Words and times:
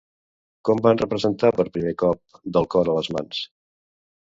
Quan 0.69 0.79
van 0.85 0.99
representar 1.01 1.51
per 1.59 1.67
primer 1.77 1.93
cop 2.05 2.41
Del 2.59 2.69
cor 2.77 2.93
a 2.95 2.99
les 2.99 3.13
mans? 3.19 3.47